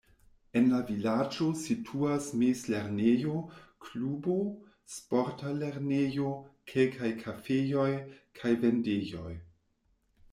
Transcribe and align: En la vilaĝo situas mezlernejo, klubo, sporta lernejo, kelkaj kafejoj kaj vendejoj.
En 0.59 0.69
la 0.69 0.77
vilaĝo 0.85 1.49
situas 1.63 2.29
mezlernejo, 2.43 3.37
klubo, 3.87 4.39
sporta 4.95 5.53
lernejo, 5.61 6.33
kelkaj 6.73 7.15
kafejoj 7.23 7.89
kaj 8.41 8.59
vendejoj. 8.67 9.39